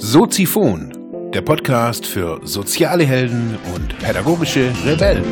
[0.00, 5.24] Soziphon, der Podcast für soziale Helden und pädagogische Rebellen.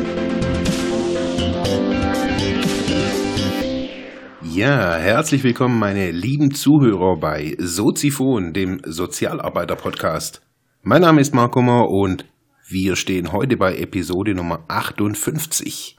[4.43, 10.41] Ja, herzlich willkommen, meine lieben Zuhörer bei Soziphon, dem Sozialarbeiter-Podcast.
[10.83, 12.25] Mein Name ist Mark Hummer und
[12.67, 15.96] wir stehen heute bei Episode Nummer 58.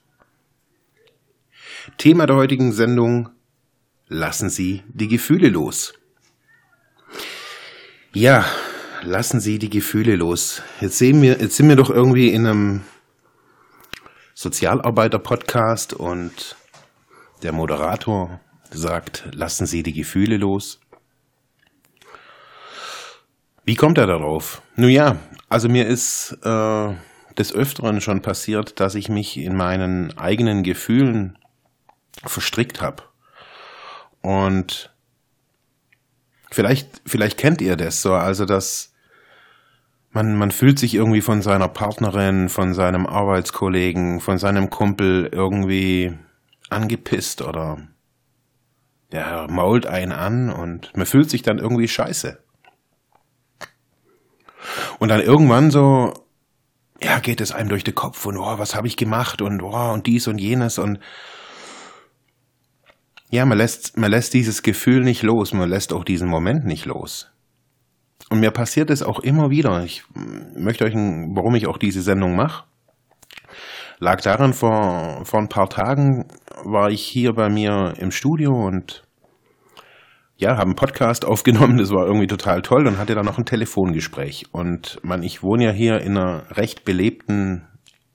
[1.97, 3.31] Thema der heutigen Sendung
[4.11, 5.93] Lassen Sie die Gefühle los.
[8.15, 8.47] Ja,
[9.03, 10.63] lassen Sie die Gefühle los.
[10.81, 12.81] Jetzt sehen wir, jetzt sind wir doch irgendwie in einem
[14.33, 16.57] Sozialarbeiter-Podcast und
[17.43, 20.81] der Moderator sagt, lassen Sie die Gefühle los.
[23.67, 24.63] Wie kommt er darauf?
[24.75, 25.19] Nun ja,
[25.51, 26.95] also mir ist äh,
[27.37, 31.37] des Öfteren schon passiert, dass ich mich in meinen eigenen Gefühlen
[32.25, 33.03] verstrickt habe.
[34.21, 34.93] Und
[36.51, 38.93] vielleicht, vielleicht kennt ihr das so, also dass
[40.11, 46.19] man, man fühlt sich irgendwie von seiner Partnerin, von seinem Arbeitskollegen, von seinem Kumpel irgendwie
[46.71, 47.79] angepisst oder
[49.13, 52.43] ja, mault einen an und man fühlt sich dann irgendwie scheiße.
[54.99, 56.13] Und dann irgendwann so,
[57.01, 59.93] ja, geht es einem durch den Kopf und oh, was habe ich gemacht und oh,
[59.93, 60.99] und dies und jenes und
[63.31, 66.87] ja, man lässt, man lässt dieses Gefühl nicht los, man lässt auch diesen Moment nicht
[66.87, 67.31] los.
[68.31, 69.85] Und mir passiert es auch immer wieder.
[69.85, 72.65] Ich möchte euch, warum ich auch diese Sendung mache,
[74.01, 76.29] lag daran, vor, vor ein paar Tagen
[76.65, 79.05] war ich hier bei mir im Studio und
[80.37, 83.45] ja, habe einen Podcast aufgenommen, das war irgendwie total toll und hatte dann noch ein
[83.45, 84.47] Telefongespräch.
[84.53, 87.67] Und man, ich wohne ja hier in einer recht belebten,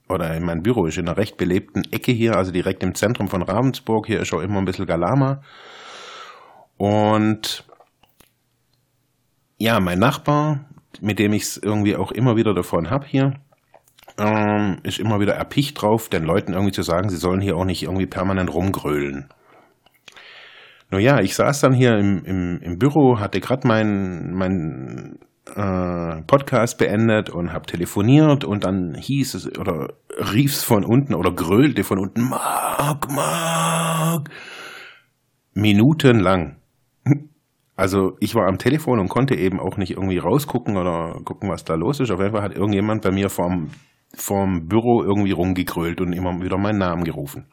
[0.10, 3.28] oder in meinem Büro ist in einer recht belebten Ecke hier, also direkt im Zentrum
[3.28, 4.08] von Ravensburg.
[4.08, 5.42] Hier ist auch immer ein bisschen Galama.
[6.78, 7.66] Und
[9.58, 10.66] ja, mein Nachbar,
[11.02, 13.34] mit dem ich es irgendwie auch immer wieder davon hab hier,
[14.18, 17.66] ähm, ist immer wieder erpicht drauf, den Leuten irgendwie zu sagen, sie sollen hier auch
[17.66, 19.30] nicht irgendwie permanent rumgrölen.
[20.92, 25.18] Nur ja, ich saß dann hier im, im, im Büro, hatte gerade mein, mein
[25.56, 31.14] äh, Podcast beendet und habe telefoniert und dann hieß es oder rief es von unten
[31.14, 34.30] oder grölte von unten, Mark, Mark,
[35.54, 36.58] minutenlang.
[37.76, 41.66] Also ich war am Telefon und konnte eben auch nicht irgendwie rausgucken oder gucken, was
[41.66, 42.12] da los ist.
[42.12, 43.72] Auf jeden Fall hat irgendjemand bei mir vorm,
[44.14, 47.48] vorm Büro irgendwie rumgegrölt und immer wieder meinen Namen gerufen.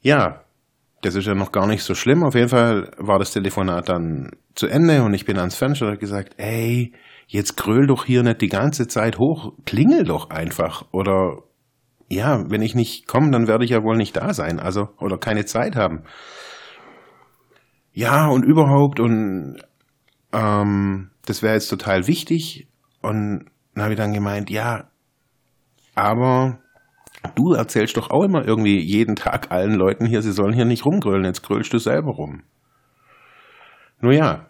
[0.00, 0.40] Ja,
[1.02, 2.22] das ist ja noch gar nicht so schlimm.
[2.22, 5.92] Auf jeden Fall war das Telefonat dann zu Ende und ich bin ans Fenster und
[5.92, 6.92] habe gesagt, ey,
[7.26, 10.84] jetzt gröl doch hier nicht die ganze Zeit hoch, klingel doch einfach.
[10.92, 11.42] Oder
[12.08, 15.18] ja, wenn ich nicht komme, dann werde ich ja wohl nicht da sein, also oder
[15.18, 16.04] keine Zeit haben
[17.98, 19.56] ja und überhaupt und
[20.32, 22.68] ähm, das wäre jetzt total wichtig.
[23.02, 24.88] Und dann habe ich dann gemeint, ja,
[25.96, 26.60] aber
[27.34, 30.84] du erzählst doch auch immer irgendwie jeden Tag allen Leuten hier, sie sollen hier nicht
[30.84, 32.42] rumgrölen, jetzt grölst du selber rum.
[34.00, 34.46] Nur ja,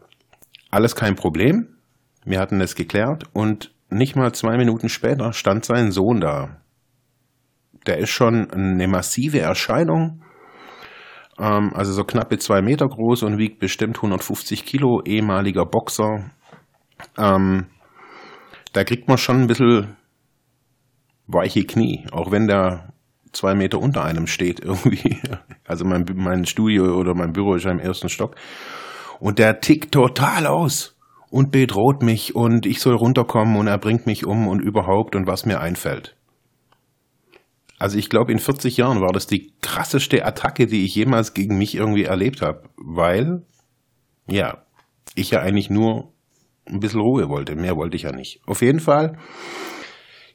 [0.71, 1.77] alles kein Problem.
[2.25, 6.61] Wir hatten es geklärt und nicht mal zwei Minuten später stand sein Sohn da.
[7.87, 10.23] Der ist schon eine massive Erscheinung
[11.39, 16.31] ähm, also so knappe zwei Meter groß und wiegt bestimmt 150 Kilo, ehemaliger Boxer.
[17.17, 17.67] Ähm,
[18.73, 19.97] da kriegt man schon ein bisschen
[21.29, 22.93] weiche Knie, auch wenn der
[23.33, 25.19] zwei Meter unter einem steht irgendwie.
[25.67, 28.37] Also mein, mein Studio oder mein Büro ist ja im ersten Stock.
[29.21, 30.97] Und der tickt total aus
[31.29, 35.27] und bedroht mich und ich soll runterkommen und er bringt mich um und überhaupt und
[35.27, 36.17] was mir einfällt.
[37.79, 41.59] Also ich glaube, in 40 Jahren war das die krasseste Attacke, die ich jemals gegen
[41.59, 43.43] mich irgendwie erlebt habe, weil,
[44.27, 44.63] ja,
[45.15, 46.15] ich ja eigentlich nur
[46.67, 47.57] ein bisschen Ruhe wollte.
[47.57, 48.41] Mehr wollte ich ja nicht.
[48.47, 49.19] Auf jeden Fall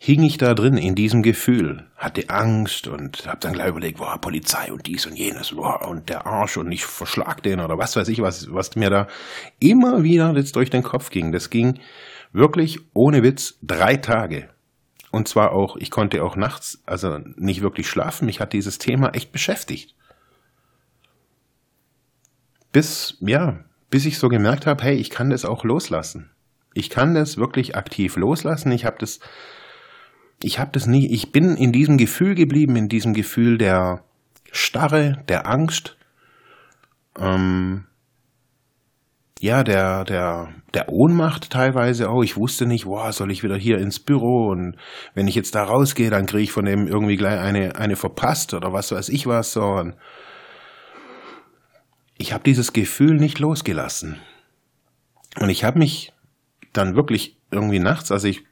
[0.05, 4.19] hing ich da drin in diesem Gefühl, hatte Angst und habe dann gleich überlegt, boah,
[4.19, 7.95] Polizei und dies und jenes boah, und der Arsch und ich verschlag den oder was
[7.95, 9.07] weiß ich, was, was mir da
[9.59, 11.31] immer wieder jetzt durch den Kopf ging.
[11.31, 11.79] Das ging
[12.33, 14.49] wirklich ohne Witz drei Tage.
[15.09, 18.25] Und zwar auch, ich konnte auch nachts, also nicht wirklich schlafen.
[18.25, 19.95] Mich hat dieses Thema echt beschäftigt.
[22.73, 26.29] Bis, ja, bis ich so gemerkt habe, hey, ich kann das auch loslassen.
[26.73, 28.69] Ich kann das wirklich aktiv loslassen.
[28.73, 29.21] Ich habe das,
[30.41, 34.03] ich habe das nie, ich bin in diesem Gefühl geblieben, in diesem Gefühl der
[34.51, 35.97] Starre, der Angst.
[37.17, 37.85] Ähm,
[39.39, 42.23] ja, der, der, der Ohnmacht teilweise auch.
[42.23, 44.77] Ich wusste nicht, wow, soll ich wieder hier ins Büro und
[45.15, 48.53] wenn ich jetzt da rausgehe, dann kriege ich von dem irgendwie gleich eine, eine verpasst
[48.53, 49.51] oder was weiß ich was.
[49.51, 49.63] So.
[49.63, 49.95] Und
[52.17, 54.17] ich habe dieses Gefühl nicht losgelassen.
[55.39, 56.13] Und ich habe mich
[56.71, 58.45] dann wirklich irgendwie nachts, also ich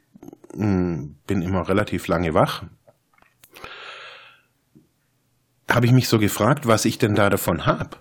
[0.52, 2.64] bin immer relativ lange wach,
[5.70, 7.96] habe ich mich so gefragt, was ich denn da davon habe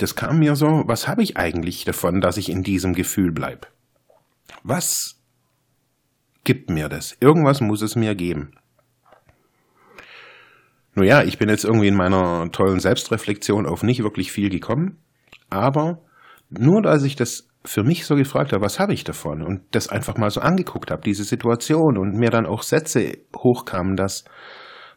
[0.00, 3.68] das kam mir so, was habe ich eigentlich davon, dass ich in diesem Gefühl bleibe?
[4.62, 5.20] Was
[6.42, 7.16] gibt mir das?
[7.20, 8.52] Irgendwas muss es mir geben.
[10.94, 14.96] Nun ja, ich bin jetzt irgendwie in meiner tollen Selbstreflexion auf nicht wirklich viel gekommen,
[15.50, 16.02] aber
[16.48, 19.88] nur als ich das für mich so gefragt habe, was habe ich davon und das
[19.88, 24.24] einfach mal so angeguckt habe, diese Situation und mir dann auch Sätze hochkamen, dass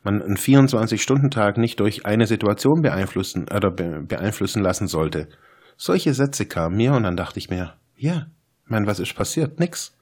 [0.04, 5.30] man einen 24-Stunden-Tag nicht durch eine Situation beeinflussen oder beeinflussen lassen sollte.
[5.76, 8.28] Solche Sätze kamen mir und dann dachte ich mir, ja,
[8.66, 9.60] mein, was ist passiert?
[9.60, 9.98] Nix.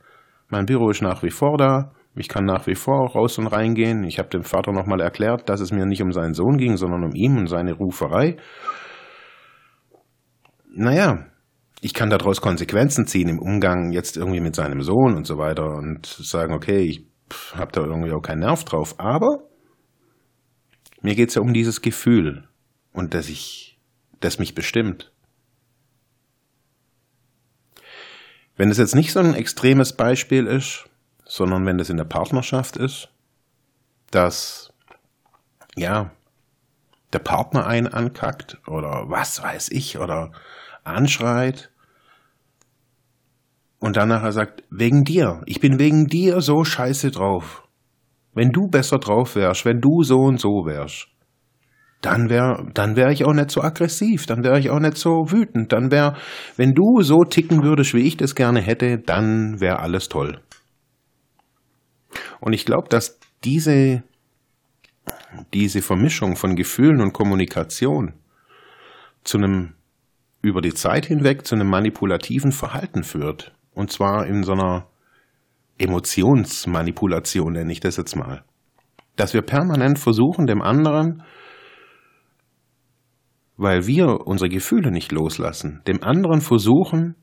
[0.49, 1.93] Mein Büro ist nach wie vor da.
[2.15, 4.03] Ich kann nach wie vor raus und reingehen.
[4.03, 7.03] Ich habe dem Vater nochmal erklärt, dass es mir nicht um seinen Sohn ging, sondern
[7.03, 8.35] um ihn und seine Ruferei.
[10.73, 11.30] Naja,
[11.81, 15.65] ich kann daraus Konsequenzen ziehen im Umgang jetzt irgendwie mit seinem Sohn und so weiter
[15.65, 17.03] und sagen, okay, ich
[17.55, 18.99] habe da irgendwie auch keinen Nerv drauf.
[18.99, 19.49] Aber
[21.01, 22.47] mir geht es ja um dieses Gefühl
[22.93, 23.79] und dass ich,
[24.19, 25.11] das mich bestimmt.
[28.55, 30.87] Wenn es jetzt nicht so ein extremes Beispiel ist,
[31.25, 33.09] sondern wenn es in der Partnerschaft ist,
[34.11, 34.71] dass,
[35.75, 36.11] ja,
[37.13, 40.31] der Partner einen ankackt oder was weiß ich oder
[40.83, 41.71] anschreit
[43.79, 47.67] und dann nachher sagt, wegen dir, ich bin wegen dir so scheiße drauf.
[48.33, 51.07] Wenn du besser drauf wärst, wenn du so und so wärst,
[52.01, 55.31] dann wäre dann wär ich auch nicht so aggressiv, dann wäre ich auch nicht so
[55.31, 56.15] wütend, dann wäre,
[56.57, 60.39] wenn du so ticken würdest, wie ich das gerne hätte, dann wäre alles toll.
[62.39, 64.03] Und ich glaube, dass diese,
[65.53, 68.13] diese Vermischung von Gefühlen und Kommunikation
[69.23, 69.73] zu einem
[70.41, 73.53] über die Zeit hinweg zu einem manipulativen Verhalten führt.
[73.73, 74.87] Und zwar in so einer
[75.77, 78.43] Emotionsmanipulation nenne ich das jetzt mal.
[79.15, 81.23] Dass wir permanent versuchen, dem anderen,
[83.57, 87.15] weil wir unsere Gefühle nicht loslassen, dem anderen versuchen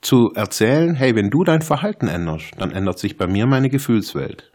[0.00, 4.52] zu erzählen, hey, wenn du dein Verhalten änderst, dann ändert sich bei mir meine Gefühlswelt.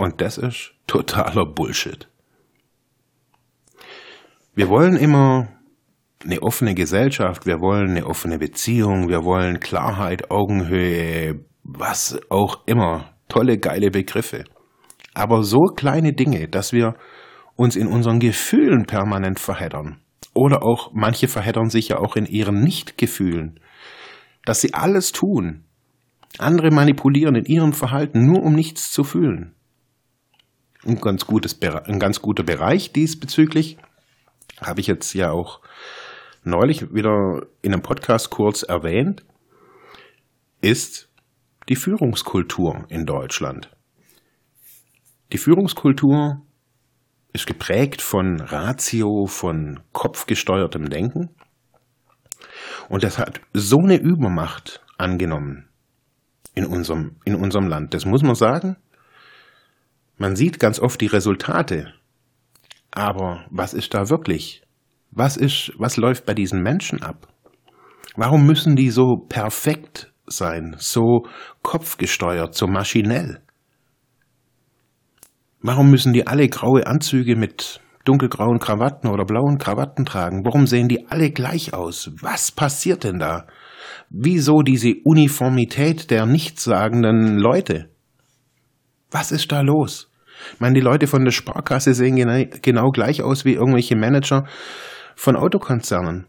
[0.00, 2.08] Und das ist totaler Bullshit.
[4.54, 5.48] Wir wollen immer
[6.24, 13.12] eine offene Gesellschaft, wir wollen eine offene Beziehung, wir wollen Klarheit, Augenhöhe, was auch immer.
[13.28, 14.44] Tolle, geile Begriffe.
[15.12, 16.94] Aber so kleine Dinge, dass wir
[17.56, 20.00] uns in unseren Gefühlen permanent verheddern.
[20.32, 23.60] Oder auch, manche verheddern sich ja auch in ihren Nichtgefühlen.
[24.46, 25.64] Dass sie alles tun.
[26.38, 29.56] Andere manipulieren in ihrem Verhalten, nur um nichts zu fühlen.
[30.84, 33.76] Ein ganz, gutes, ein ganz guter Bereich diesbezüglich
[34.60, 35.60] habe ich jetzt ja auch
[36.42, 39.24] neulich wieder in einem Podcast kurz erwähnt,
[40.60, 41.10] ist
[41.68, 43.70] die Führungskultur in Deutschland.
[45.32, 46.42] Die Führungskultur
[47.32, 51.30] ist geprägt von Ratio, von kopfgesteuertem Denken.
[52.88, 55.68] Und das hat so eine Übermacht angenommen
[56.54, 57.94] in unserem, in unserem Land.
[57.94, 58.76] Das muss man sagen.
[60.20, 61.94] Man sieht ganz oft die Resultate.
[62.90, 64.62] Aber was ist da wirklich?
[65.10, 67.26] Was ist, was läuft bei diesen Menschen ab?
[68.16, 71.24] Warum müssen die so perfekt sein, so
[71.62, 73.40] kopfgesteuert, so maschinell?
[75.62, 80.44] Warum müssen die alle graue Anzüge mit dunkelgrauen Krawatten oder blauen Krawatten tragen?
[80.44, 82.10] Warum sehen die alle gleich aus?
[82.20, 83.46] Was passiert denn da?
[84.10, 87.88] Wieso diese Uniformität der nichtssagenden Leute?
[89.10, 90.09] Was ist da los?
[90.54, 92.16] Ich meine, die Leute von der Sparkasse sehen
[92.62, 94.46] genau gleich aus wie irgendwelche Manager
[95.16, 96.26] von Autokonzernen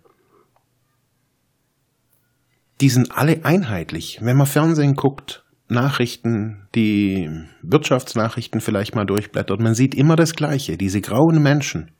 [2.82, 4.20] die sind alle einheitlich.
[4.22, 7.30] Wenn man Fernsehen guckt, Nachrichten, die
[7.62, 11.92] Wirtschaftsnachrichten vielleicht mal durchblättert, man sieht immer das Gleiche, diese grauen Menschen,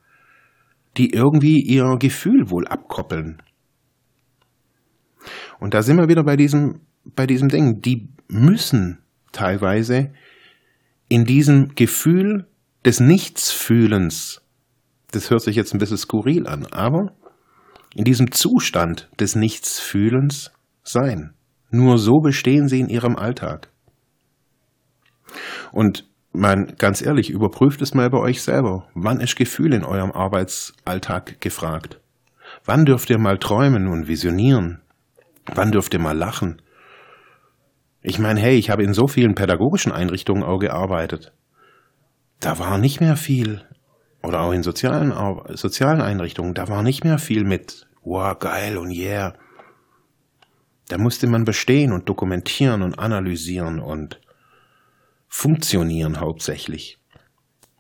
[0.98, 3.42] die irgendwie ihr Gefühl wohl abkoppeln.
[5.60, 6.82] Und da sind wir wieder bei diesem,
[7.16, 8.98] bei diesem Ding, die müssen
[9.32, 10.12] teilweise
[11.12, 12.46] in diesem Gefühl
[12.86, 14.42] des Nichtsfühlens,
[15.12, 17.12] das hört sich jetzt ein bisschen skurril an, aber
[17.94, 20.52] in diesem Zustand des Nichtsfühlens
[20.84, 21.34] sein.
[21.70, 23.68] Nur so bestehen sie in ihrem Alltag.
[25.74, 28.88] Und man, ganz ehrlich, überprüft es mal bei euch selber.
[28.94, 32.00] Wann ist Gefühl in eurem Arbeitsalltag gefragt?
[32.64, 34.80] Wann dürft ihr mal träumen und visionieren?
[35.54, 36.62] Wann dürft ihr mal lachen?
[38.02, 41.34] Ich meine, hey, ich habe in so vielen pädagogischen Einrichtungen auch gearbeitet.
[42.40, 43.64] Da war nicht mehr viel,
[44.24, 45.14] oder auch in sozialen,
[45.56, 49.34] sozialen Einrichtungen, da war nicht mehr viel mit, wow, geil und yeah.
[50.90, 54.20] Da musste man bestehen und dokumentieren und analysieren und
[55.28, 56.98] funktionieren hauptsächlich.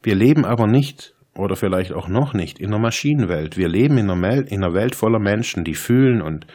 [0.03, 3.57] Wir leben aber nicht oder vielleicht auch noch nicht in einer Maschinenwelt.
[3.57, 6.45] Wir leben in einer, in einer Welt voller Menschen, die fühlen und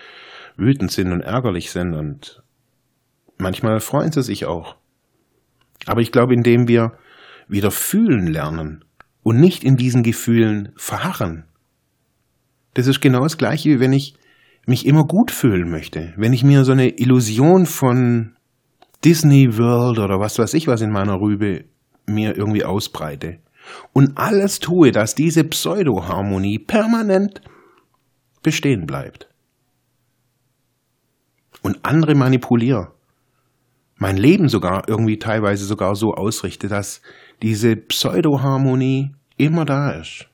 [0.56, 2.42] wütend sind und ärgerlich sind und
[3.38, 4.76] manchmal freuen sie sich auch.
[5.86, 6.92] Aber ich glaube, indem wir
[7.48, 8.84] wieder fühlen lernen
[9.22, 11.44] und nicht in diesen Gefühlen verharren,
[12.74, 14.14] das ist genau das gleiche, wie wenn ich
[14.66, 16.12] mich immer gut fühlen möchte.
[16.16, 18.36] Wenn ich mir so eine Illusion von
[19.04, 21.64] Disney World oder was weiß ich was in meiner Rübe
[22.06, 23.38] mir irgendwie ausbreite
[23.92, 27.40] und alles tue, dass diese Pseudoharmonie permanent
[28.42, 29.28] bestehen bleibt.
[31.62, 32.92] Und andere manipuliere.
[33.98, 37.00] Mein Leben sogar irgendwie teilweise sogar so ausrichte, dass
[37.42, 40.28] diese Pseudoharmonie immer da ist.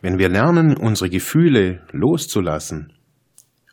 [0.00, 2.92] Wenn wir lernen, unsere Gefühle loszulassen,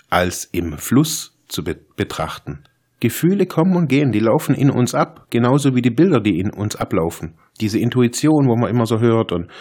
[0.10, 2.64] als im Fluss zu be betrachten,
[3.00, 6.52] Gefühle kommen und gehen, die laufen in uns ab, genauso wie die Bilder, die in
[6.52, 7.36] uns ablaufen.
[7.60, 9.52] Diese Intuition, wo man immer so hört und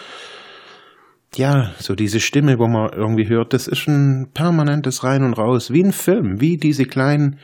[1.35, 5.71] ja, so diese Stimme, wo man irgendwie hört, das ist ein permanentes Rein und Raus,
[5.71, 7.39] wie ein Film, wie diese kleinen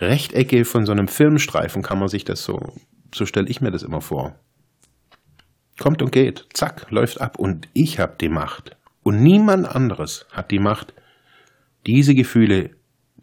[0.00, 2.58] Rechtecke von so einem Filmstreifen kann man sich das so,
[3.14, 4.38] so stelle ich mir das immer vor.
[5.78, 8.76] Kommt und geht, zack, läuft ab und ich habe die Macht.
[9.02, 10.94] Und niemand anderes hat die Macht,
[11.86, 12.70] diese Gefühle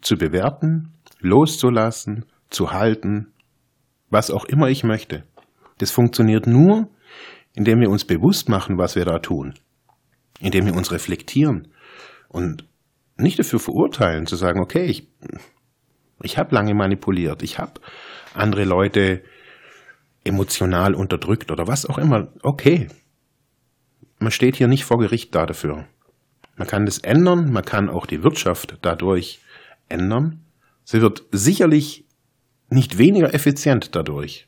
[0.00, 3.32] zu bewerten, loszulassen, zu halten,
[4.10, 5.24] was auch immer ich möchte.
[5.78, 6.88] Das funktioniert nur,
[7.54, 9.54] indem wir uns bewusst machen, was wir da tun,
[10.40, 11.68] indem wir uns reflektieren
[12.28, 12.64] und
[13.18, 15.08] nicht dafür verurteilen, zu sagen, okay, ich,
[16.22, 17.80] ich habe lange manipuliert, ich habe
[18.34, 19.22] andere Leute
[20.24, 22.28] emotional unterdrückt oder was auch immer.
[22.42, 22.88] Okay,
[24.18, 25.86] man steht hier nicht vor Gericht da dafür.
[26.56, 29.40] Man kann das ändern, man kann auch die Wirtschaft dadurch
[29.88, 30.46] ändern,
[30.88, 32.04] Sie wird sicherlich
[32.70, 34.46] nicht weniger effizient dadurch,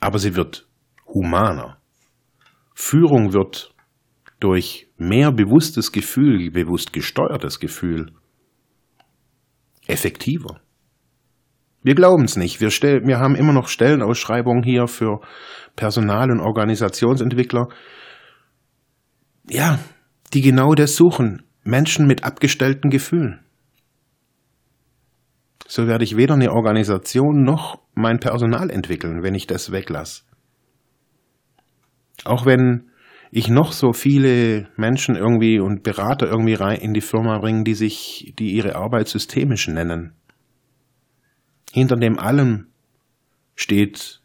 [0.00, 0.66] aber sie wird
[1.06, 1.80] humaner.
[2.74, 3.72] Führung wird
[4.40, 8.12] durch mehr bewusstes Gefühl, bewusst gesteuertes Gefühl
[9.86, 10.60] effektiver.
[11.86, 12.60] Wir glauben es nicht.
[12.60, 15.20] Wir, stell, wir haben immer noch Stellenausschreibungen hier für
[15.76, 17.68] Personal- und Organisationsentwickler.
[19.48, 19.78] Ja,
[20.34, 21.44] die genau das suchen.
[21.62, 23.46] Menschen mit abgestellten Gefühlen
[25.68, 30.22] so werde ich weder eine Organisation noch mein Personal entwickeln, wenn ich das weglasse.
[32.24, 32.90] Auch wenn
[33.30, 37.74] ich noch so viele Menschen irgendwie und Berater irgendwie rein in die Firma bringen, die
[37.74, 40.14] sich, die ihre Arbeit systemisch nennen.
[41.76, 42.68] Hinter dem allem
[43.54, 44.22] steht,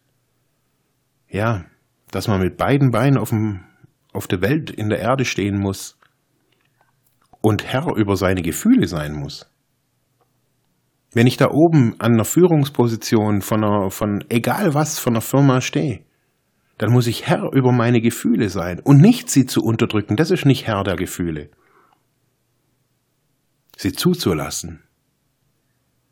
[1.28, 1.66] ja,
[2.10, 3.66] dass man mit beiden Beinen auf, dem,
[4.14, 6.00] auf der Welt in der Erde stehen muss
[7.42, 9.52] und Herr über seine Gefühle sein muss.
[11.12, 15.60] Wenn ich da oben an einer Führungsposition von, einer, von egal was von einer Firma
[15.60, 16.06] stehe,
[16.78, 20.16] dann muss ich Herr über meine Gefühle sein und nicht sie zu unterdrücken.
[20.16, 21.50] Das ist nicht Herr der Gefühle.
[23.76, 24.84] Sie zuzulassen,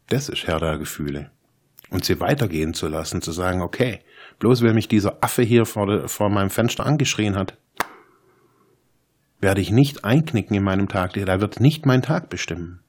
[0.10, 1.32] das ist Herr der Gefühle.
[1.90, 4.00] Und sie weitergehen zu lassen, zu sagen, okay,
[4.38, 7.58] bloß weil mich dieser Affe hier vor, de, vor meinem Fenster angeschrien hat,
[9.42, 12.82] werde ich nicht einknicken in meinem Tag, der wird nicht mein Tag bestimmen.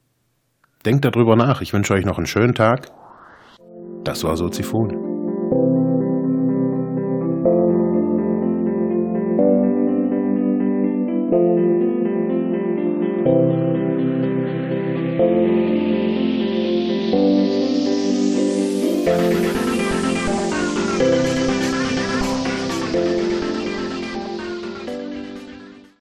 [0.84, 1.60] Denkt darüber nach.
[1.60, 2.90] Ich wünsche euch noch einen schönen Tag.
[4.02, 5.89] Das war Soziphon.